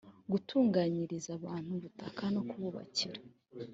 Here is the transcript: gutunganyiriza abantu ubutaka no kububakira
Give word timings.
gutunganyiriza 0.31 1.29
abantu 1.37 1.69
ubutaka 1.77 2.23
no 2.33 2.41
kububakira 2.49 3.19